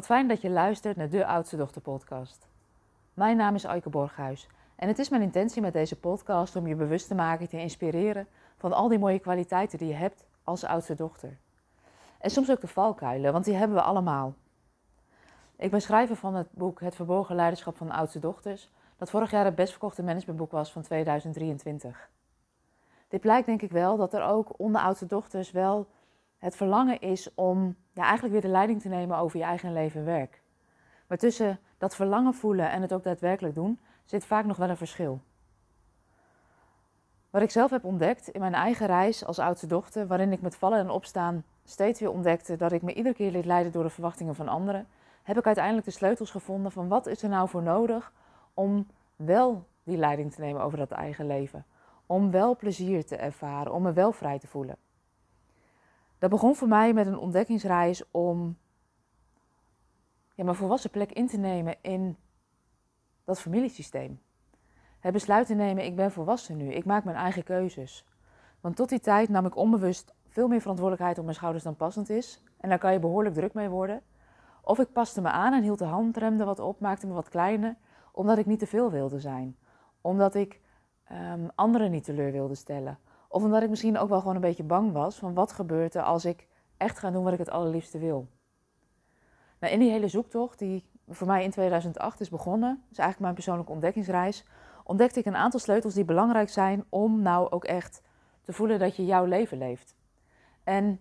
[0.00, 2.48] Wat fijn dat je luistert naar de Oudste Dochter podcast.
[3.14, 6.74] Mijn naam is Aike Borghuis en het is mijn intentie met deze podcast om je
[6.74, 8.26] bewust te maken, te inspireren
[8.56, 11.38] van al die mooie kwaliteiten die je hebt als oudste dochter.
[12.18, 14.34] En soms ook de valkuilen, want die hebben we allemaal.
[15.56, 19.44] Ik ben schrijver van het boek Het Verborgen Leiderschap van Oudste Dochters, dat vorig jaar
[19.44, 22.08] het best verkochte managementboek was van 2023.
[23.08, 25.86] Dit blijkt denk ik wel dat er ook onder oudste dochters wel
[26.40, 30.00] het verlangen is om ja, eigenlijk weer de leiding te nemen over je eigen leven
[30.00, 30.42] en werk.
[31.06, 34.76] Maar tussen dat verlangen voelen en het ook daadwerkelijk doen, zit vaak nog wel een
[34.76, 35.20] verschil.
[37.30, 40.56] Wat ik zelf heb ontdekt in mijn eigen reis als oudste dochter, waarin ik met
[40.56, 43.90] vallen en opstaan steeds weer ontdekte dat ik me iedere keer liet leiden door de
[43.90, 44.86] verwachtingen van anderen,
[45.22, 48.12] heb ik uiteindelijk de sleutels gevonden van wat is er nou voor nodig
[48.54, 51.64] om wel die leiding te nemen over dat eigen leven.
[52.06, 54.76] Om wel plezier te ervaren, om me wel vrij te voelen.
[56.20, 58.56] Dat begon voor mij met een ontdekkingsreis om
[60.34, 62.16] ja, mijn volwassen plek in te nemen in
[63.24, 64.20] dat familiesysteem.
[64.98, 68.04] Het besluit te nemen, ik ben volwassen nu, ik maak mijn eigen keuzes.
[68.60, 72.10] Want tot die tijd nam ik onbewust veel meer verantwoordelijkheid op mijn schouders dan passend
[72.10, 72.42] is.
[72.56, 74.02] En daar kan je behoorlijk druk mee worden.
[74.62, 77.76] Of ik paste me aan en hield de handremde wat op, maakte me wat kleiner,
[78.12, 79.56] omdat ik niet te veel wilde zijn.
[80.00, 80.60] Omdat ik
[81.12, 82.98] um, anderen niet teleur wilde stellen.
[83.32, 86.02] Of omdat ik misschien ook wel gewoon een beetje bang was van wat gebeurt er
[86.02, 88.28] als ik echt ga doen wat ik het allerliefste wil.
[89.58, 93.34] Nou, in die hele zoektocht, die voor mij in 2008 is begonnen, is eigenlijk mijn
[93.34, 94.44] persoonlijke ontdekkingsreis,
[94.84, 98.02] ontdekte ik een aantal sleutels die belangrijk zijn om nou ook echt
[98.42, 99.96] te voelen dat je jouw leven leeft.
[100.64, 101.00] En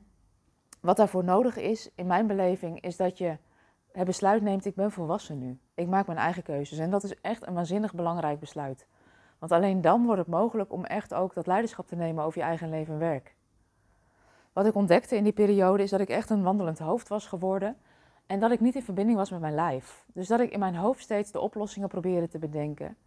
[0.82, 3.38] wat daarvoor nodig is, in mijn beleving, is dat je
[3.92, 5.60] het besluit neemt: ik ben volwassen nu.
[5.74, 6.78] Ik maak mijn eigen keuzes.
[6.78, 8.88] En dat is echt een waanzinnig belangrijk besluit.
[9.40, 12.46] Want alleen dan wordt het mogelijk om echt ook dat leiderschap te nemen over je
[12.46, 13.36] eigen leven en werk.
[14.54, 17.78] Wat ik ontdekte in die periode is dat ik echt een wandelend hoofd was geworden
[18.26, 20.06] en dat ik niet in verbinding was met mijn lijf.
[20.14, 22.98] Dus dat ik in mijn hoofd steeds de oplossingen probeerde te bedenken.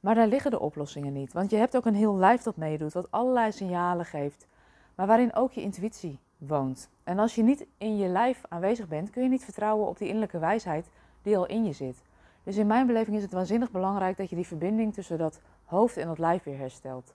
[0.00, 1.32] Maar daar liggen de oplossingen niet.
[1.32, 4.46] Want je hebt ook een heel lijf dat meedoet, wat allerlei signalen geeft,
[4.94, 6.90] maar waarin ook je intuïtie woont.
[7.04, 10.06] En als je niet in je lijf aanwezig bent, kun je niet vertrouwen op die
[10.06, 10.90] innerlijke wijsheid
[11.22, 12.02] die al in je zit.
[12.46, 15.96] Dus in mijn beleving is het waanzinnig belangrijk dat je die verbinding tussen dat hoofd
[15.96, 17.14] en dat lijf weer herstelt.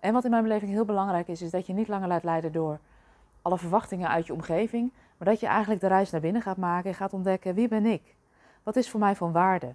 [0.00, 2.52] En wat in mijn beleving heel belangrijk is, is dat je niet langer laat leiden
[2.52, 2.78] door
[3.42, 6.90] alle verwachtingen uit je omgeving, maar dat je eigenlijk de reis naar binnen gaat maken
[6.90, 8.14] en gaat ontdekken wie ben ik?
[8.62, 9.74] Wat is voor mij van waarde?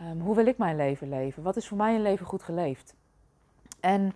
[0.00, 1.42] Um, hoe wil ik mijn leven leven?
[1.42, 2.94] Wat is voor mij een leven goed geleefd?
[3.80, 4.12] En,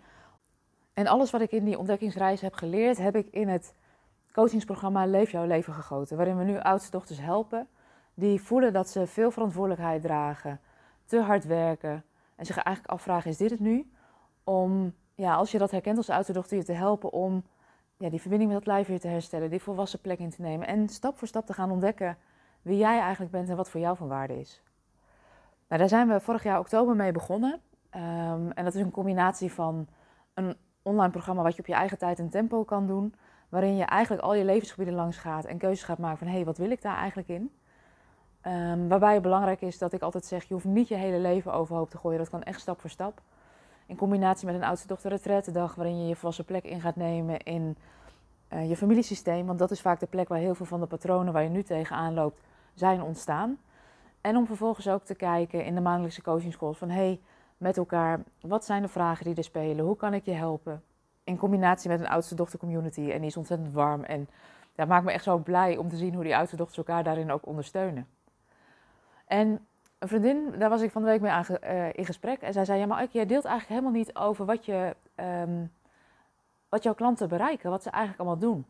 [0.92, 3.74] en alles wat ik in die ontdekkingsreis heb geleerd, heb ik in het
[4.32, 6.16] coachingsprogramma Leef jouw leven gegoten.
[6.16, 7.68] Waarin we nu oudste dochters helpen
[8.14, 10.60] die voelen dat ze veel verantwoordelijkheid dragen,
[11.04, 12.04] te hard werken
[12.36, 13.90] en zich eigenlijk afvragen: is dit het nu?
[14.44, 17.44] Om, ja, als je dat herkent als oudste dochter, je te helpen om
[17.96, 20.66] ja, die verbinding met het lijf weer te herstellen, die volwassen plek in te nemen
[20.66, 22.16] en stap voor stap te gaan ontdekken
[22.62, 24.62] wie jij eigenlijk bent en wat voor jou van waarde is.
[25.68, 27.60] Nou, daar zijn we vorig jaar oktober mee begonnen.
[27.96, 29.86] Um, en dat is een combinatie van
[30.34, 33.14] een online programma wat je op je eigen tijd en tempo kan doen,
[33.48, 36.44] waarin je eigenlijk al je levensgebieden langs gaat en keuzes gaat maken van hé, hey,
[36.44, 37.50] wat wil ik daar eigenlijk in?
[38.46, 41.52] Um, waarbij het belangrijk is dat ik altijd zeg, je hoeft niet je hele leven
[41.52, 42.18] overhoop te gooien.
[42.18, 43.20] Dat kan echt stap voor stap.
[43.86, 47.38] In combinatie met een oudste dochter dag, waarin je je volwassen plek in gaat nemen
[47.38, 47.76] in
[48.52, 49.46] uh, je familiesysteem.
[49.46, 51.62] Want dat is vaak de plek waar heel veel van de patronen waar je nu
[51.62, 52.40] tegenaan loopt,
[52.74, 53.58] zijn ontstaan.
[54.20, 57.20] En om vervolgens ook te kijken in de maandelijkse coachingscalls van hey,
[57.56, 59.84] met elkaar, wat zijn de vragen die er spelen?
[59.84, 60.82] Hoe kan ik je helpen?
[61.24, 63.10] In combinatie met een oudste dochter community.
[63.10, 64.04] En die is ontzettend warm.
[64.04, 64.28] En
[64.74, 67.30] dat maakt me echt zo blij om te zien hoe die oudste dochters elkaar daarin
[67.30, 68.06] ook ondersteunen.
[69.34, 69.66] En
[69.98, 72.40] een vriendin, daar was ik van de week mee aan, uh, in gesprek.
[72.40, 75.72] En zij zei, ja maar jij deelt eigenlijk helemaal niet over wat, je, um,
[76.68, 77.70] wat jouw klanten bereiken.
[77.70, 78.66] Wat ze eigenlijk allemaal doen.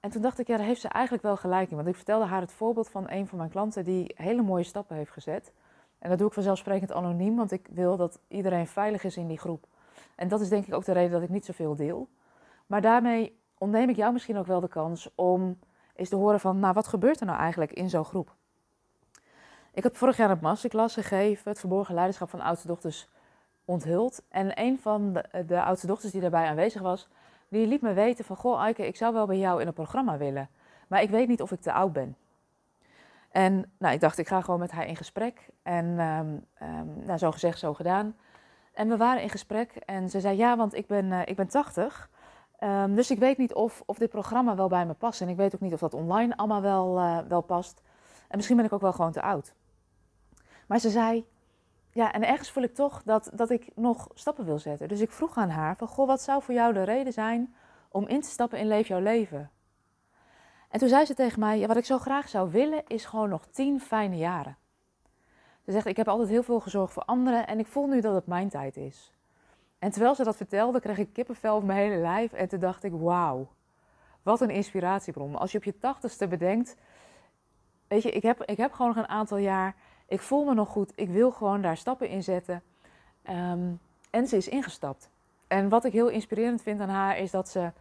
[0.00, 1.76] En toen dacht ik, ja, daar heeft ze eigenlijk wel gelijk in.
[1.76, 4.96] Want ik vertelde haar het voorbeeld van een van mijn klanten die hele mooie stappen
[4.96, 5.52] heeft gezet.
[5.98, 9.38] En dat doe ik vanzelfsprekend anoniem, want ik wil dat iedereen veilig is in die
[9.38, 9.66] groep.
[10.14, 12.08] En dat is denk ik ook de reden dat ik niet zoveel deel.
[12.66, 15.58] Maar daarmee ontneem ik jou misschien ook wel de kans om
[15.94, 18.36] eens te horen van, nou, wat gebeurt er nou eigenlijk in zo'n groep?
[19.74, 23.08] Ik heb vorig jaar een masterclass gegeven, het verborgen leiderschap van oudste dochters
[23.64, 24.22] onthuld.
[24.28, 27.08] En een van de, de oudste dochters die daarbij aanwezig was,
[27.48, 30.16] die liet me weten van, goh Eike, ik zou wel bij jou in een programma
[30.16, 30.48] willen,
[30.88, 32.16] maar ik weet niet of ik te oud ben.
[33.30, 35.48] En nou, ik dacht, ik ga gewoon met haar in gesprek.
[35.62, 38.16] En um, um, nou, zo gezegd, zo gedaan.
[38.72, 41.48] En we waren in gesprek en ze zei, ja, want ik ben, uh, ik ben
[41.48, 42.10] 80.
[42.60, 45.20] Um, ehm, dus ik weet niet of, of dit programma wel bij me past.
[45.20, 47.82] En ik weet ook niet of dat online allemaal wel, uh, wel past.
[48.28, 49.54] En misschien ben ik ook wel gewoon te oud.
[50.66, 51.26] Maar ze zei,
[51.92, 54.88] ja, en ergens voel ik toch dat, dat ik nog stappen wil zetten.
[54.88, 57.54] Dus ik vroeg aan haar van, goh, wat zou voor jou de reden zijn
[57.88, 59.50] om in te stappen in Leef jouw leven?
[60.68, 63.28] En toen zei ze tegen mij, ja, wat ik zo graag zou willen is gewoon
[63.28, 64.56] nog tien fijne jaren.
[65.64, 68.14] Ze zegt, ik heb altijd heel veel gezorgd voor anderen en ik voel nu dat
[68.14, 69.12] het mijn tijd is.
[69.78, 72.84] En terwijl ze dat vertelde, kreeg ik kippenvel op mijn hele lijf en toen dacht
[72.84, 73.48] ik, wauw,
[74.22, 75.36] wat een inspiratiebron.
[75.36, 76.76] Als je op je tachtigste bedenkt,
[77.88, 79.74] weet je, ik heb, ik heb gewoon nog een aantal jaar,
[80.12, 82.62] ik voel me nog goed, ik wil gewoon daar stappen in zetten.
[83.22, 83.72] Ehm,
[84.10, 85.10] en ze is ingestapt.
[85.46, 87.72] En wat ik heel inspirerend vind aan haar is dat ze,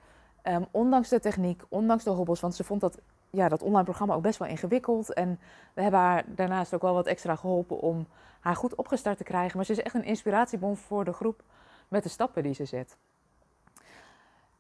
[0.43, 2.99] um, ondanks de techniek, ondanks de hobbels, want ze vond dat,
[3.29, 5.13] ja, dat online programma ook best wel ingewikkeld.
[5.13, 5.39] En
[5.73, 8.07] we hebben haar daarnaast ook wel wat extra geholpen om
[8.39, 9.57] haar goed opgestart te krijgen.
[9.57, 11.43] Maar ze is echt een inspiratiebron voor de groep
[11.87, 12.97] met de stappen die ze zet.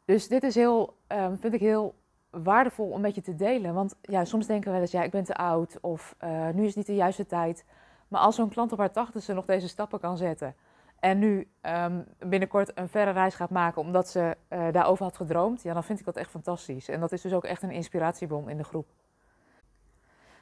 [0.05, 1.95] Dus dit is heel, um, vind ik heel
[2.31, 3.73] waardevol om met je te delen.
[3.73, 6.65] Want ja, soms denken we wel eens, ja, ik ben te oud of uh, nu
[6.65, 7.65] is niet de juiste tijd.
[8.07, 10.55] Maar als zo'n klant op haar tachtigste nog deze stappen kan zetten
[10.99, 15.61] en nu um, binnenkort een verre reis gaat maken omdat ze uh, daarover had gedroomd,
[15.61, 16.89] ja, dan vind ik dat echt fantastisch.
[16.89, 18.87] En dat is dus ook echt een inspiratiebron in de groep.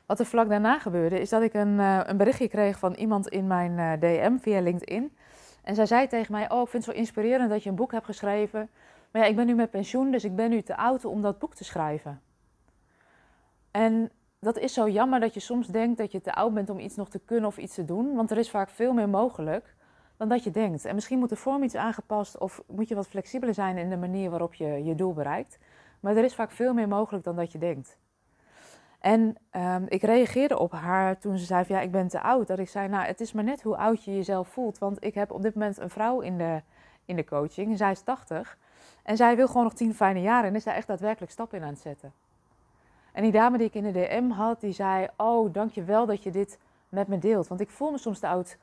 [0.05, 3.27] Wat er vlak daarna gebeurde, is dat ik een, uh, een berichtje kreeg van iemand
[3.27, 5.17] in mijn DM via LinkedIn.
[5.63, 7.91] En zij zei tegen mij: Oh, ik vind het zo inspirerend dat je een boek
[7.91, 8.69] hebt geschreven.
[9.11, 11.39] Maar ja, ik ben nu met pensioen, dus ik ben nu te oud om dat
[11.39, 12.21] boek te schrijven.
[13.71, 16.79] En dat is zo jammer dat je soms denkt dat je te oud bent om
[16.79, 18.15] iets nog te kunnen of iets te doen.
[18.15, 19.75] Want er is vaak veel meer mogelijk
[20.17, 20.85] dan dat je denkt.
[20.85, 23.97] En misschien moet de vorm iets aangepast of moet je wat flexibeler zijn in de
[23.97, 25.57] manier waarop je je doel bereikt.
[25.99, 27.97] Maar er is vaak veel meer mogelijk dan dat je denkt.
[28.99, 32.47] En um, ik reageerde op haar toen ze zei ja, ik ben te oud.
[32.47, 34.77] Dat ik zei, nou, het is maar net hoe oud je jezelf voelt.
[34.77, 36.61] Want ik heb op dit moment een vrouw in de,
[37.05, 38.57] in de coaching zij is 80.
[39.03, 41.63] En zij wil gewoon nog tien fijne jaren en is daar echt daadwerkelijk stappen in
[41.63, 42.13] aan het zetten.
[43.11, 46.31] En die dame die ik in de DM had, die zei, oh, dankjewel dat je
[46.31, 46.59] dit
[46.89, 47.47] met me deelt.
[47.47, 48.57] Want ik voel me soms te oud,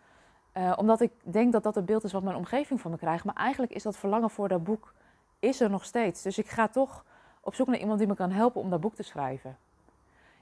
[0.57, 3.25] uh, omdat ik denk dat dat het beeld is wat mijn omgeving van me krijgt.
[3.25, 4.95] Maar eigenlijk is dat verlangen voor dat boek,
[5.39, 6.23] is er nog steeds.
[6.23, 7.05] Dus ik ga toch
[7.41, 9.57] op zoek naar iemand die me kan helpen om dat boek te schrijven.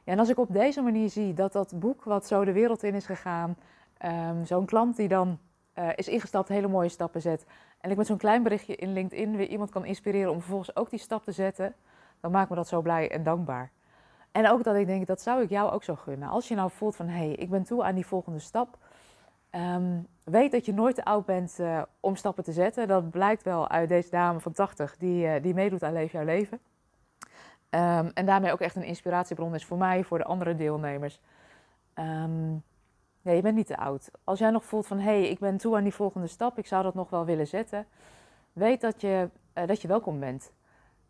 [0.04, 2.82] Ja, en als ik op deze manier zie dat dat boek wat zo de wereld
[2.82, 3.56] in is gegaan,
[4.04, 5.38] um, zo'n klant die dan
[5.78, 7.46] uh, is ingestapt, hele mooie stappen zet.
[7.80, 10.90] En ik met zo'n klein berichtje in LinkedIn weer iemand kan inspireren om vervolgens ook
[10.90, 11.74] die stap te zetten,
[12.20, 13.70] dan maakt me dat zo blij en dankbaar.
[14.32, 16.28] En ook dat ik denk, dat zou ik jou ook zo gunnen.
[16.28, 18.78] Als je nou voelt van, hé, hey, ik ben toe aan die volgende stap.
[19.50, 22.88] Um, weet dat je nooit te oud bent uh, om stappen te zetten.
[22.88, 26.24] Dat blijkt wel uit deze dame van 80 die, uh, die meedoet aan Leef Jouw
[26.24, 26.58] Leven.
[27.70, 31.20] Um, en daarmee ook echt een inspiratiebron is voor mij, voor de andere deelnemers.
[31.94, 32.62] Um,
[33.24, 34.10] ja, je bent niet te oud.
[34.24, 36.66] Als jij nog voelt van, hé, hey, ik ben toe aan die volgende stap, ik
[36.66, 37.86] zou dat nog wel willen zetten.
[38.52, 40.52] Weet dat je, uh, dat je welkom bent.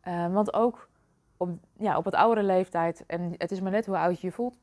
[0.05, 0.89] Uh, want ook
[1.37, 4.33] op, ja, op het oudere leeftijd, en het is maar net hoe oud je je
[4.33, 4.57] voelt,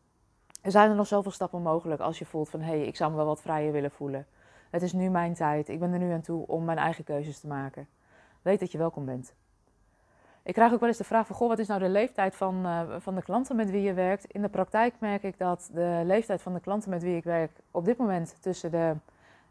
[0.61, 3.11] er zijn er nog zoveel stappen mogelijk als je voelt van, hé, hey, ik zou
[3.11, 4.27] me wel wat vrijer willen voelen.
[4.69, 7.39] Het is nu mijn tijd, ik ben er nu aan toe om mijn eigen keuzes
[7.39, 7.87] te maken.
[8.41, 9.33] Weet dat je welkom bent.
[10.43, 12.65] Ik krijg ook wel eens de vraag van, goh, wat is nou de leeftijd van,
[12.65, 14.25] uh, van de klanten met wie je werkt?
[14.25, 17.51] In de praktijk merk ik dat de leeftijd van de klanten met wie ik werk
[17.71, 18.95] op dit moment tussen de,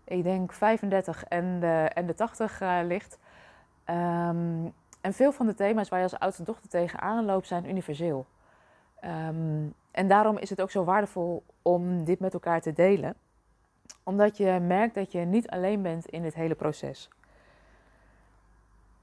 [0.04, 3.18] ik denk 35 en de, en de 80 uh, ligt.
[3.90, 8.26] Um, en veel van de thema's waar je als oudste dochter tegenaan loopt zijn universeel.
[9.04, 13.14] Um, en daarom is het ook zo waardevol om dit met elkaar te delen.
[14.02, 17.08] Omdat je merkt dat je niet alleen bent in dit hele proces.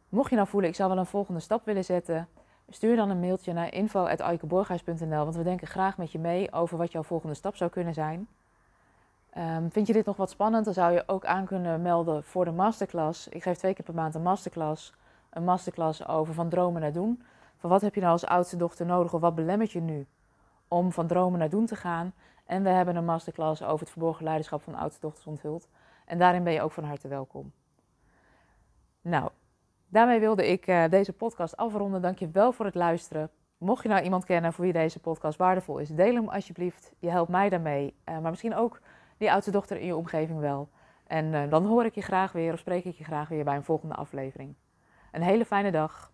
[0.09, 2.27] Mocht je nou voelen, ik zou wel een volgende stap willen zetten,
[2.69, 6.91] stuur dan een mailtje naar info.aikeborghuis.nl, want we denken graag met je mee over wat
[6.91, 8.27] jouw volgende stap zou kunnen zijn.
[9.37, 12.45] Um, vind je dit nog wat spannend, dan zou je ook aan kunnen melden voor
[12.45, 13.27] de masterclass.
[13.27, 14.93] Ik geef twee keer per maand een masterclass.
[15.29, 17.23] Een masterclass over van dromen naar doen.
[17.57, 20.05] Van wat heb je nou als oudste dochter nodig of wat belemmert je nu
[20.67, 22.13] om van dromen naar doen te gaan?
[22.45, 25.67] En we hebben een masterclass over het verborgen leiderschap van oudste dochters onthuld.
[26.05, 27.51] En daarin ben je ook van harte welkom.
[29.01, 29.29] Nou,
[29.89, 32.01] Daarmee wilde ik uh, deze podcast afronden.
[32.01, 33.29] Dank je wel voor het luisteren.
[33.57, 36.93] Mocht je nou iemand kennen voor wie deze podcast waardevol is, deel hem alsjeblieft.
[36.99, 37.95] Je helpt mij daarmee.
[38.05, 38.79] Uh, maar misschien ook
[39.17, 40.69] die oudste dochter in je omgeving wel.
[41.07, 43.55] En uh, dan hoor ik je graag weer of spreek ik je graag weer bij
[43.55, 44.55] een volgende aflevering.
[45.11, 46.11] Een hele fijne dag.